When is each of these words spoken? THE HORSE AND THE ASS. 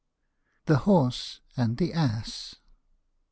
THE 0.65 0.77
HORSE 0.77 1.41
AND 1.55 1.77
THE 1.77 1.93
ASS. 1.93 2.55